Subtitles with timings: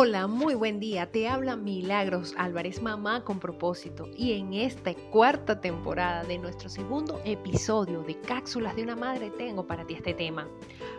[0.00, 1.10] Hola, muy buen día.
[1.10, 4.08] Te habla Milagros Álvarez, mamá con propósito.
[4.16, 9.66] Y en esta cuarta temporada de nuestro segundo episodio de Cápsulas de una Madre tengo
[9.66, 10.46] para ti este tema.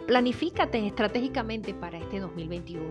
[0.09, 2.83] Planifícate estratégicamente para este 2021.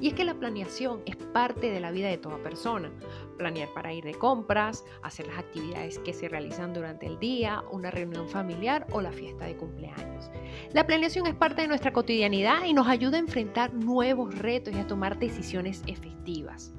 [0.00, 2.90] Y es que la planeación es parte de la vida de toda persona.
[3.36, 7.90] Planear para ir de compras, hacer las actividades que se realizan durante el día, una
[7.90, 10.30] reunión familiar o la fiesta de cumpleaños.
[10.72, 14.78] La planeación es parte de nuestra cotidianidad y nos ayuda a enfrentar nuevos retos y
[14.78, 16.72] a tomar decisiones efectivas.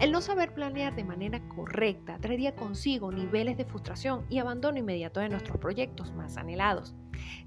[0.00, 5.20] El no saber planear de manera correcta traería consigo niveles de frustración y abandono inmediato
[5.20, 6.94] de nuestros proyectos más anhelados.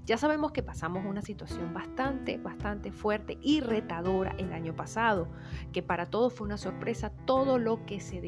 [0.04, 5.28] Ya sabemos que pasamos una situación bastante, bastante fuerte y retadora el año pasado,
[5.72, 8.20] que para todos fue una sorpresa todo lo que se,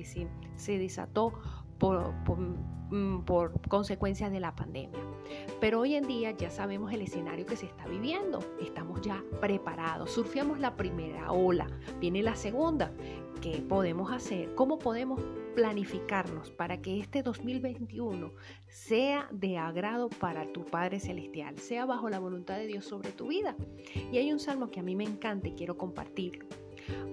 [0.57, 1.33] se desató
[1.80, 2.12] por,
[2.91, 5.01] mm, por, consecuencia de la pandemia.
[5.61, 10.12] Pero hoy en día ya sabemos el escenario que se está viviendo, estamos ya preparados,
[10.12, 11.66] surfeamos la primera ola,
[11.99, 12.93] viene la segunda.
[13.40, 14.55] ¿Qué podemos hacer?
[14.55, 15.23] ¿Cómo podemos
[15.55, 18.33] planificarnos para que este 2021
[18.68, 23.29] sea de agrado para tu Padre Celestial, sea bajo la voluntad de Dios sobre tu
[23.29, 23.57] vida?
[24.12, 26.46] Y hay un salmo que a mí me encanta y quiero compartirlo.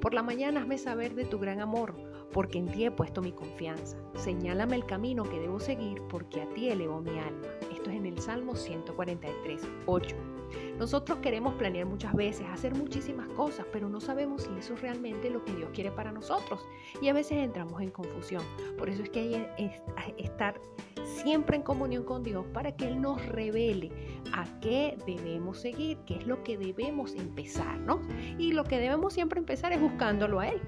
[0.01, 1.95] Por la mañana hazme saber de tu gran amor,
[2.31, 3.97] porque en ti he puesto mi confianza.
[4.15, 7.47] Señálame el camino que debo seguir, porque a ti elevo mi alma.
[7.71, 10.36] Esto es en el Salmo 143, 8.
[10.77, 15.29] Nosotros queremos planear muchas veces, hacer muchísimas cosas, pero no sabemos si eso es realmente
[15.29, 16.67] lo que Dios quiere para nosotros.
[17.01, 18.43] Y a veces entramos en confusión.
[18.77, 20.59] Por eso es que hay que estar
[21.03, 23.91] siempre en comunión con Dios para que Él nos revele
[24.33, 27.99] a qué debemos seguir, qué es lo que debemos empezar, ¿no?
[28.37, 30.61] Y lo que debemos siempre empezar es buscándolo a Él,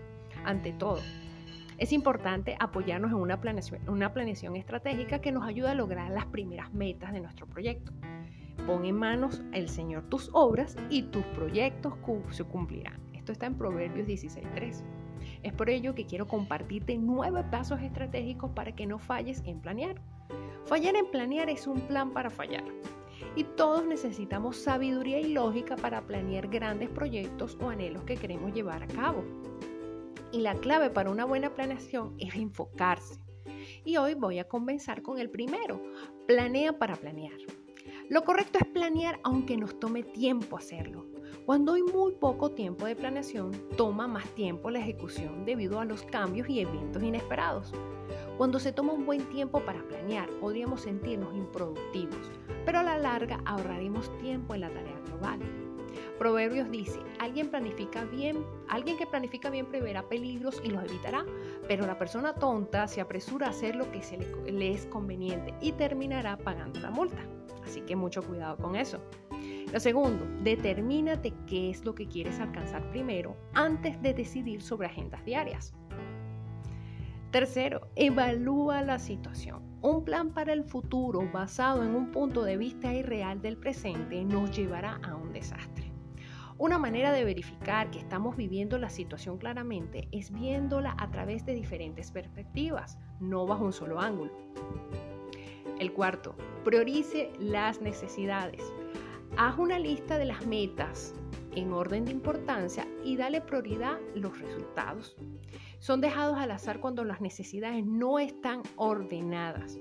[0.44, 1.00] ante todo.
[1.78, 3.18] Es importante apoyarnos en
[3.88, 7.94] una planeación, estratégica que nos ayude a lograr las primeras metas de nuestro proyecto.
[8.66, 11.94] Pon en manos el Señor tus obras y tus proyectos
[12.32, 13.00] se cumplirán.
[13.14, 14.84] Esto está en Proverbios 16.3.
[15.44, 20.02] Es por ello que quiero compartirte nueve pasos estratégicos para que no falles en planear.
[20.66, 22.66] Fallar en planear es un plan para fallar.
[23.36, 28.84] Y todos necesitamos sabiduría y lógica para planear grandes proyectos o anhelos que queremos llevar
[28.84, 29.24] a cabo.
[30.32, 33.20] Y la clave para una buena planeación es enfocarse.
[33.84, 35.82] Y hoy voy a comenzar con el primero.
[36.28, 37.38] Planea para planear.
[38.10, 41.06] Lo correcto es planear aunque nos tome tiempo hacerlo.
[41.46, 46.02] Cuando hay muy poco tiempo de planeación, toma más tiempo la ejecución debido a los
[46.02, 47.72] cambios y eventos inesperados.
[48.36, 52.32] Cuando se toma un buen tiempo para planear, podríamos sentirnos improductivos,
[52.66, 55.69] pero a la larga ahorraremos tiempo en la tarea global.
[56.18, 61.26] Proverbios dice, alguien planifica bien, alguien que planifica bien preverá peligros y los evitará,
[61.68, 65.72] pero la persona tonta se apresura a hacer lo que se le, es conveniente y
[65.74, 67.26] terminará pagando la multa.
[67.64, 69.00] Así que mucho cuidado con eso.
[69.72, 75.24] Lo segundo, determínate qué es lo que quieres alcanzar primero antes de decidir sobre agendas
[75.24, 75.74] diarias.
[77.32, 79.62] Tercero, evalúa la situación.
[79.82, 84.50] Un plan para el futuro basado en un punto de vista irreal del presente nos
[84.50, 85.92] llevará a un desastre.
[86.58, 91.54] Una manera de verificar que estamos viviendo la situación claramente es viéndola a través de
[91.54, 94.34] diferentes perspectivas, no bajo un solo ángulo.
[95.80, 96.36] El cuarto,
[96.66, 98.62] priorice las necesidades.
[99.38, 101.14] Haz una lista de las metas
[101.56, 105.16] en orden de importancia y dale prioridad los resultados.
[105.80, 109.80] Son dejados al azar cuando las necesidades no están ordenadas.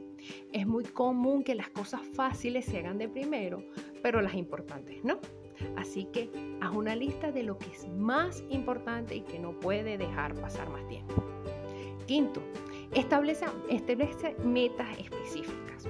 [0.52, 3.64] Es muy común que las cosas fáciles se hagan de primero,
[4.02, 5.18] pero las importantes no.
[5.76, 9.98] Así que haz una lista de lo que es más importante y que no puede
[9.98, 11.24] dejar pasar más tiempo.
[12.06, 12.40] Quinto,
[12.94, 13.46] establece,
[14.44, 15.88] metas específicas.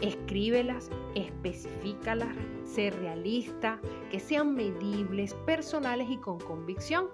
[0.00, 3.80] Escríbelas, especifícalas, sé realista,
[4.10, 7.08] que sean medibles, personales y con convicción.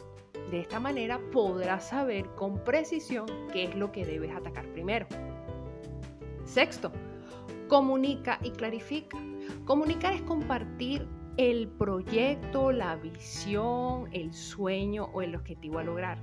[0.51, 5.07] De esta manera podrás saber con precisión qué es lo que debes atacar primero.
[6.45, 6.93] Sexto,
[7.69, 9.19] comunica y clarifica.
[9.65, 16.19] Comunicar es compartir el proyecto, la visión, el sueño o el objetivo a lograr.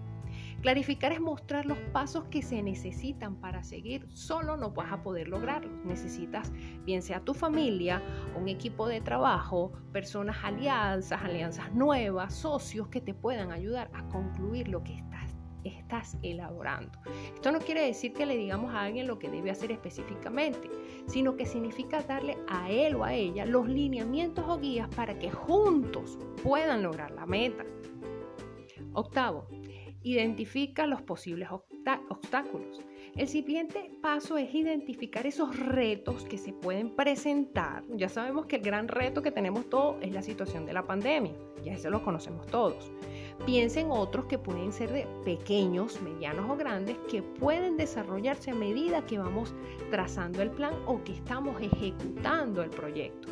[0.61, 4.07] Clarificar es mostrar los pasos que se necesitan para seguir.
[4.13, 5.71] Solo no vas a poder lograrlo.
[5.83, 6.53] Necesitas,
[6.85, 8.01] bien sea tu familia,
[8.39, 14.67] un equipo de trabajo, personas alianzas, alianzas nuevas, socios que te puedan ayudar a concluir
[14.67, 16.91] lo que estás estás elaborando.
[17.33, 20.69] Esto no quiere decir que le digamos a alguien lo que debe hacer específicamente,
[21.07, 25.31] sino que significa darle a él o a ella los lineamientos o guías para que
[25.31, 27.65] juntos puedan lograr la meta.
[28.93, 29.47] Octavo,
[30.03, 31.49] identifica los posibles
[32.09, 32.81] obstáculos.
[33.17, 37.83] El siguiente paso es identificar esos retos que se pueden presentar.
[37.89, 41.33] Ya sabemos que el gran reto que tenemos todos es la situación de la pandemia,
[41.61, 42.89] ya eso lo conocemos todos.
[43.45, 48.55] Piensa en otros que pueden ser de pequeños, medianos o grandes que pueden desarrollarse a
[48.55, 49.53] medida que vamos
[49.89, 53.27] trazando el plan o que estamos ejecutando el proyecto.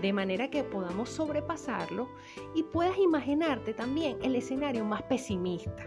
[0.00, 2.08] De manera que podamos sobrepasarlo
[2.54, 5.86] y puedas imaginarte también el escenario más pesimista.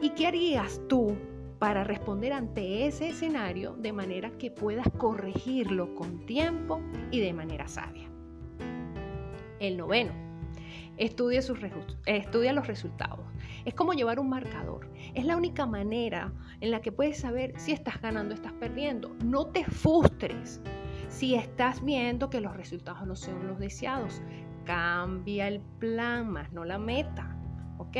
[0.00, 1.16] ¿Y qué harías tú
[1.60, 6.80] para responder ante ese escenario de manera que puedas corregirlo con tiempo
[7.10, 8.08] y de manera sabia.
[9.60, 10.12] El noveno,
[10.96, 11.58] estudia, sus,
[12.06, 13.26] estudia los resultados.
[13.66, 14.90] Es como llevar un marcador.
[15.14, 19.14] Es la única manera en la que puedes saber si estás ganando o estás perdiendo.
[19.22, 20.62] No te frustres
[21.08, 24.22] si estás viendo que los resultados no son los deseados.
[24.64, 27.36] Cambia el plan, más no la meta.
[27.80, 27.96] ¿ok?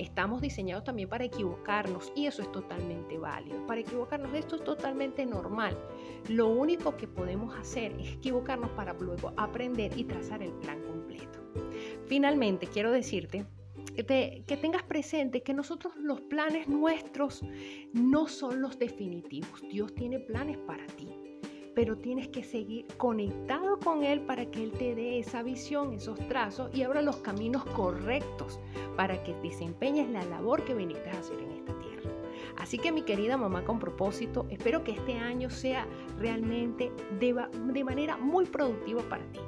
[0.00, 3.66] Estamos diseñados también para equivocarnos y eso es totalmente válido.
[3.66, 5.76] Para equivocarnos esto es totalmente normal.
[6.26, 11.40] Lo único que podemos hacer es equivocarnos para luego aprender y trazar el plan completo.
[12.06, 13.44] Finalmente, quiero decirte
[13.94, 17.42] que, tengas presente que nosotros los planes nuestros
[17.92, 19.60] no son los definitivos.
[19.70, 21.29] Dios tiene planes para ti
[21.74, 26.18] pero tienes que seguir conectado con Él para que Él te dé esa visión, esos
[26.28, 28.60] trazos y abra los caminos correctos
[28.96, 32.10] para que desempeñes la labor que viniste a hacer en esta tierra.
[32.58, 35.86] Así que mi querida mamá con propósito, espero que este año sea
[36.18, 37.34] realmente de,
[37.72, 39.40] de manera muy productiva para ti,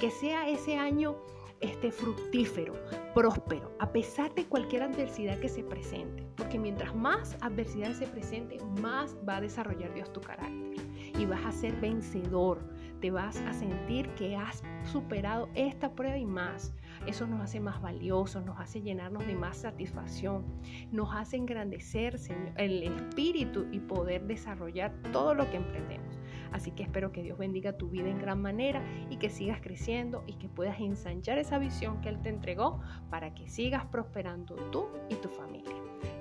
[0.00, 1.16] que sea ese año
[1.60, 2.74] este, fructífero,
[3.14, 6.26] próspero, a pesar de cualquier adversidad que se presente.
[6.36, 10.87] Porque mientras más adversidad se presente, más va a desarrollar Dios tu carácter.
[11.18, 12.60] Y vas a ser vencedor.
[13.00, 16.72] Te vas a sentir que has superado esta prueba y más.
[17.06, 20.44] Eso nos hace más valiosos, nos hace llenarnos de más satisfacción,
[20.90, 22.18] nos hace engrandecer
[22.56, 26.17] el espíritu y poder desarrollar todo lo que emprendemos.
[26.52, 30.24] Así que espero que Dios bendiga tu vida en gran manera y que sigas creciendo
[30.26, 32.80] y que puedas ensanchar esa visión que Él te entregó
[33.10, 35.74] para que sigas prosperando tú y tu familia.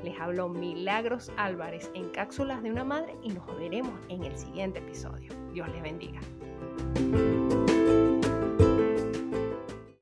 [0.04, 4.80] Les habló Milagros Álvarez en Cápsulas de una Madre y nos veremos en el siguiente
[4.80, 5.32] episodio.
[5.54, 6.20] Dios les bendiga.